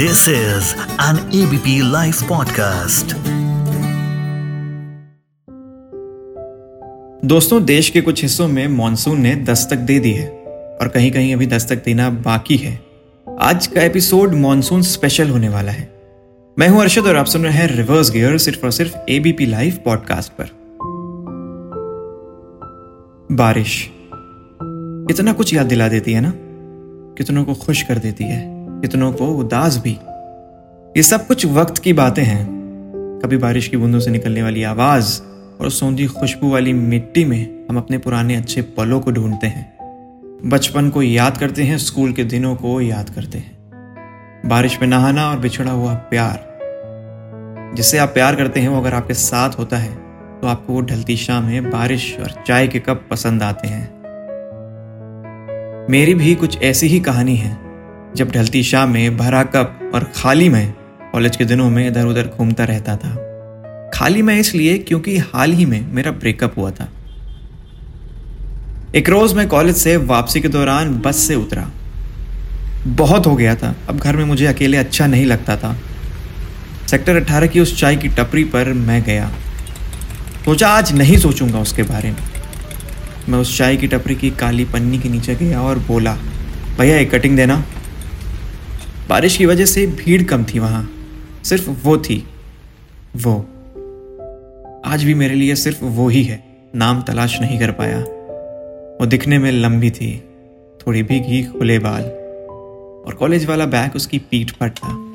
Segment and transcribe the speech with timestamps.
[0.00, 0.62] This is
[1.00, 3.12] an ABP Life podcast.
[7.24, 10.28] दोस्तों, देश के कुछ हिस्सों में मॉनसून ने दस्तक दे दी है
[10.80, 12.80] और कहीं कहीं अभी दस्तक देना बाकी है।
[13.40, 16.02] आज का एपिसोड मॉनसून स्पेशल होने वाला है।
[16.58, 19.78] मैं हूँ अर्शद और आप सुन रहे हैं रिवर्स गियर सिर्फ़ और सिर्फ़ एबीपी लाइव
[19.84, 20.46] पॉडकास्ट पर।
[23.32, 23.90] बारिश।
[25.08, 26.32] कितना कुछ याद दिला देती है ना?
[27.18, 29.98] कितनों को खुश कर देती है। कितनों को उदास भी।
[30.96, 32.60] ये सब कुछ वक्त की बातें हैं।
[33.24, 35.22] कभी बारिश की बूंदों से निकलने वाली आवाज़
[35.60, 39.76] और सौंधी खुशबू वाली मिट्टी में हम अपने पुराने अच्छे पलों को ढूंढते हैं।
[40.44, 43.60] बचपन को याद करते हैं, स्कूल के दिनों को याद करते हैं।
[44.46, 46.50] बारिश में नहाना और बिछड़ा हुआ प्यार।
[47.76, 51.16] जिसे आप प्यार करते हैं, वो अगर आपके साथ होता है तो आपको वो ढलती
[51.16, 54.00] शाम में बारिश और चाय के कप पसंद आते हैं।
[55.90, 57.69] मेरी भी कुछ ऐसी ही कहानी है।
[58.16, 60.72] जब ढलती शाम में भरा कप और खाली में
[61.12, 63.14] कॉलेज के दिनों में इधर उधर घूमता रहता था।
[63.94, 66.88] खाली मैं इसलिए क्योंकि हाल ही में मेरा ब्रेकअप हुआ था।
[68.94, 71.70] एक रोज मैं कॉलेज से वापसी के दौरान बस से उतरा।
[72.86, 75.76] बहुत हो गया था। अब घर में मुझे अकेले अच्छा नहीं लगता था।
[76.90, 79.30] सेक्टर 18 की उस चाय की टपरी पर मैं गया।
[80.44, 82.22] सोचा आज नहीं सोचूँगा उसके बारे में।
[83.28, 86.16] मैं उस चाय की टपरी की काली पन्नी के नीचे गया और बोला,
[86.78, 87.64] भैया, एक कटिंग देना।
[89.10, 90.90] बारिश की वजह से भीड़ कम थी वहाँ।
[91.44, 92.28] सिर्फ़ वो थी।
[93.16, 93.40] वो।
[94.84, 96.44] आज भी मेरे लिए सिर्फ़ वो ही है।
[96.74, 97.98] नाम तलाश नहीं कर पाया।
[99.00, 100.24] वो दिखने में लंबी थी।
[100.86, 102.02] थोड़ी भीगी, खुले बाल।
[103.06, 105.12] और कॉलेज वाला बैग उसकी पीठ पर था।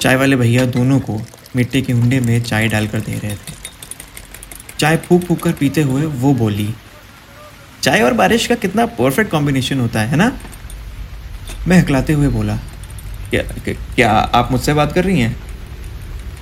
[0.00, 1.20] चाय वाले भैया दोनों को
[1.56, 3.54] मिट्टी के हुंडे में चाय डालकर दे रहे थे।
[4.78, 6.74] चाय फूक फूक कर पीते हुए वो बोली,
[7.82, 10.38] चाय और बारिश का कितना परफेक्ट कॉम्बिनेशन होता है ना?
[11.68, 12.58] मैं हकलाते हुए बोला
[13.30, 13.42] क्या
[13.94, 15.36] क्या आप मुझसे बात कर रही हैं?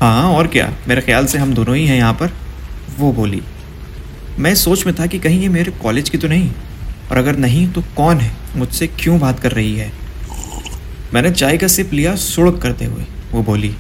[0.01, 0.73] हाँ और क्या?
[0.89, 2.33] मेरे ख्याल से हम दोनों ही हैं यहाँ पर।
[2.99, 3.43] वो बोली,
[4.39, 6.51] मैं सोच में था कि कहीं ये मेरे कॉलेज की तो नहीं,
[7.11, 9.91] और अगर नहीं तो कौन है मुझसे क्यों बात कर रही है?
[11.15, 13.75] मैंने चाय का सिप लिया सुड़क करते हुए। वो बोली,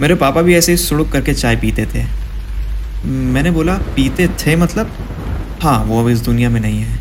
[0.00, 2.04] मेरे पापा भी ऐसे ही सुड़क करके चाय पीते थे।
[3.06, 4.92] मैंने बोला, पीते थे मतलब?
[5.62, 6.98] हाँ वो अब इस दुनिया में नहीं है।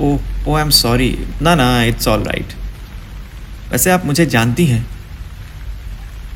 [0.00, 0.16] ओ
[0.48, 1.08] ओ आई एम सॉरी
[1.42, 2.52] ना ना इट्स ऑल राइट
[3.72, 4.86] वैसे आप मुझे जानती हैं।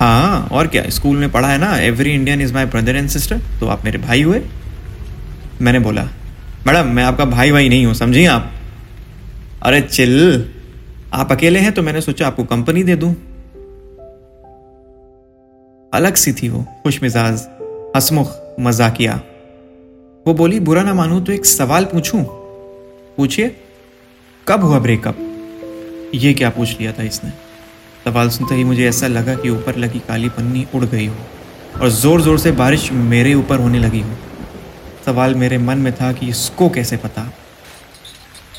[0.00, 0.82] हाँ और क्या?
[0.88, 1.76] स्कूल में पढ़ा है ना?
[1.78, 4.42] Every Indian is my brother and sister तो आप मेरे भाई हुए?
[5.60, 6.08] मैंने बोला,
[6.66, 8.52] मैडम, मैं आपका भाई भाई नहीं हूँ समझिए आप?
[9.62, 10.54] अरे चिल,
[11.12, 13.14] आप अकेले हैं तो मैंने सोचा आपको कंपनी दे दूँ।
[15.92, 17.46] अलग सी थी वो खुश मिजाज
[17.96, 19.20] हसमुख, मजाकिया।
[20.26, 22.24] वो बोली, बुरा ना मानू तो एक सवाल पूछूँ।
[23.16, 23.56] पूछिए,
[24.48, 25.16] कब हुआ ब्रेकअप
[26.14, 27.30] ये क्या पूछ लिया था इसने?
[28.04, 31.16] सवाल सुनते ही मुझे ऐसा लगा कि ऊपर लगी काली पन्नी उड़ गई हो
[31.80, 34.16] और ज़ोर ज़ोर से बारिश मेरे ऊपर होने लगी हो।
[35.06, 37.30] सवाल मेरे मन में था कि इसको कैसे पता?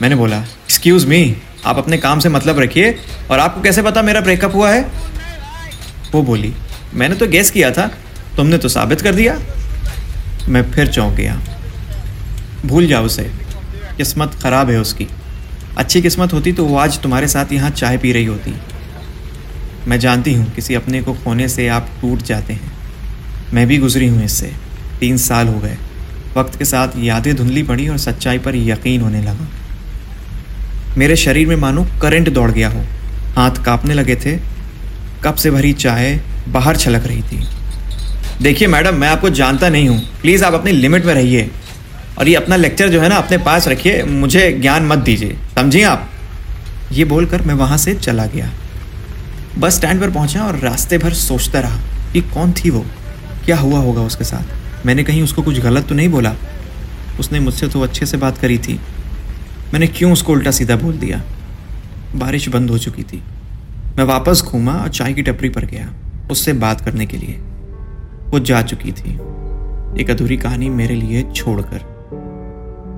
[0.01, 1.35] मैंने बोला एक्सक्यूज़ मी
[1.65, 2.95] आप अपने काम से मतलब रखिए
[3.31, 4.81] और आपको कैसे पता मेरा ब्रेकअप हुआ है?
[6.11, 6.53] वो बोली,
[6.93, 7.87] मैंने तो गैस किया था,
[8.37, 9.39] तुमने तो साबित कर दिया।
[10.49, 11.39] मैं फिर चौंक गया।
[12.65, 13.23] भूल जाओ उसे,
[13.97, 15.07] किस्मत ख़राब है उसकी।
[15.77, 18.53] अच्छी किस्मत होती तो वो आज तुम्हारे साथ यहाँ चाय पी रही होती।
[19.87, 22.71] मैं जानती हूँ, किसी अपने को खोने से आप टूट जाते हैं।
[23.53, 24.51] मैं भी गुजरी हूँ इससे।
[24.99, 25.77] तीन साल हो गए।
[26.37, 29.47] वक्त के साथ यादें धुंधली पड़ी और सच्चाई पर यकीन होने लगा।
[30.97, 32.83] मेरे शरीर में मानो करंट दौड़ गया हो।
[33.35, 34.37] हाथ कांपने लगे थे।
[35.23, 37.47] कप से भरी चाय बाहर छलक रही थी।
[38.41, 41.49] देखिए मैडम, मैं आपको जानता नहीं हूँ। प्लीज़ आप अपनी लिमिट में रहिए।
[42.17, 45.83] और ये अपना लेक्चर जो है ना अपने पास रखिए, मुझे ज्ञान मत दीजिए। समझिए
[45.83, 46.09] आप?
[46.91, 48.51] ये बोलकर मैं वहाँ से चला गया।
[49.57, 51.79] बस स्टैंड पर पहुँचा और रास्ते भर सोचता रहा
[52.13, 52.85] कि कौन थी वो?
[53.45, 54.43] क्या हुआ होगा उसके साथ?
[54.85, 56.35] मैंने कहीं उसको कुछ गलत तो नहीं बोला?
[57.19, 58.73] उसने मुझसे तो अच्छे से बात करी थी।
[59.73, 61.21] मैंने क्यों उसको उल्टा सीधा बोल दिया?
[62.15, 63.23] बारिश बंद हो चुकी थी।
[63.97, 65.89] मैं वापस घूमा और चाय की टपरी पर गया,
[66.31, 67.33] उससे बात करने के लिए।
[68.27, 69.13] वो जा चुकी थी।
[70.01, 71.90] एक अधूरी कहानी मेरे लिए छोड़कर।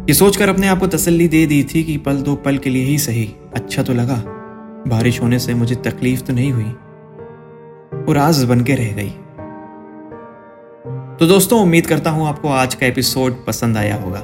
[0.10, 2.86] ये सोचकर अपने आप को तसल्ली दे दी थी कि पल दो पल के लिए
[2.86, 3.24] ही सही।
[3.56, 4.16] अच्छा तो लगा।
[4.88, 6.64] बारिश होने से मुझे तकलीफ़ तो नहीं हुई।
[8.06, 9.10] वो राज बन के रह गई।
[11.20, 14.20] तो दोस्तों, उम्मीद करता हूँ आपको आज का एपिसोड पसंद आया होगा।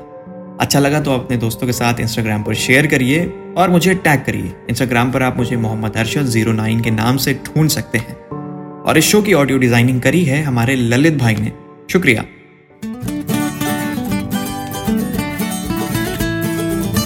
[0.61, 3.25] अच्छा लगा तो अपने दोस्तों के साथ इंस्टाग्राम पर शेयर करिए
[3.57, 7.33] और मुझे टैग करिए। इंस्टाग्राम पर आप मुझे मोहम्मद अरशद ज़ीरो नाइन के नाम से
[7.45, 8.17] ढूंढ सकते हैं।
[8.83, 11.51] और इस शो की ऑडियो डिज़ाइनिंग करी है हमारे ललित भाई ने।
[11.91, 12.25] शुक्रिया।